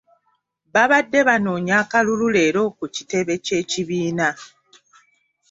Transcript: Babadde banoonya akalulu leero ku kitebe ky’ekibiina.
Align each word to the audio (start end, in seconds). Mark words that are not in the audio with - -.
Babadde 0.73 1.19
banoonya 1.27 1.73
akalulu 1.83 2.25
leero 2.35 2.63
ku 2.77 2.85
kitebe 2.95 3.33
ky’ekibiina. 3.45 4.27